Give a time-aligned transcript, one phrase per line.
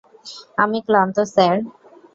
[0.57, 1.55] আমি ক্লান্ত, স্যার।